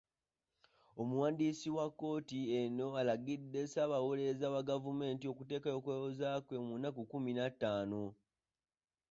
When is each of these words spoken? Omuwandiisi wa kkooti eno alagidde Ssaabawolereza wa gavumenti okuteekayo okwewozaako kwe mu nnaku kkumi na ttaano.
Omuwandiisi 1.01 1.69
wa 1.77 1.85
kkooti 1.91 2.39
eno 2.59 2.85
alagidde 3.01 3.61
Ssaabawolereza 3.65 4.47
wa 4.53 4.61
gavumenti 4.69 5.25
okuteekayo 5.27 5.75
okwewozaako 5.79 6.45
kwe 6.47 6.57
mu 6.67 6.73
nnaku 6.77 7.01
kkumi 7.05 7.31
na 7.37 7.45
ttaano. 7.53 8.03